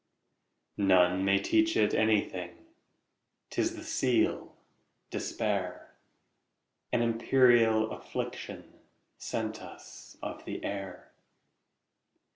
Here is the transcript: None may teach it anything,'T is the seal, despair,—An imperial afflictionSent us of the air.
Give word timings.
None 0.79 1.23
may 1.23 1.37
teach 1.37 1.77
it 1.77 1.93
anything,'T 1.93 3.59
is 3.61 3.75
the 3.75 3.83
seal, 3.83 4.57
despair,—An 5.11 7.03
imperial 7.03 7.87
afflictionSent 7.89 9.59
us 9.61 10.17
of 10.23 10.43
the 10.45 10.63
air. 10.65 11.11